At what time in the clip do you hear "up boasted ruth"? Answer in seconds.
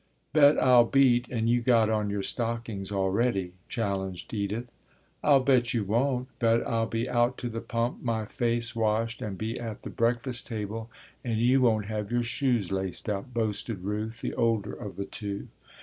13.09-14.21